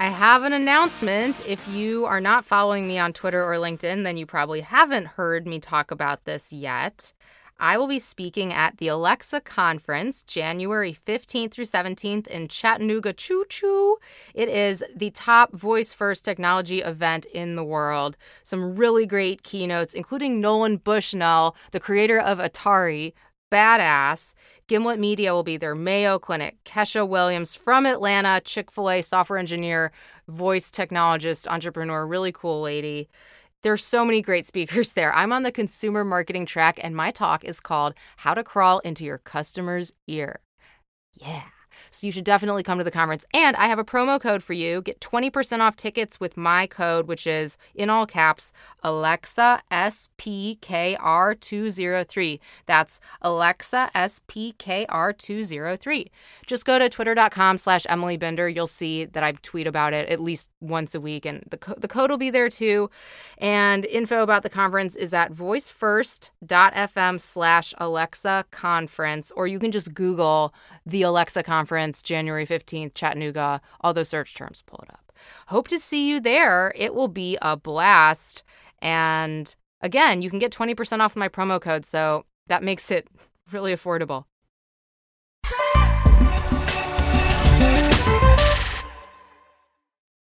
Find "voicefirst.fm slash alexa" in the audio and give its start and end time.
65.32-68.44